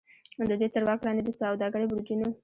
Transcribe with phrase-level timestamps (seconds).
[0.49, 2.27] د دوی تر واک لاندې د سوداګرۍ برجونو.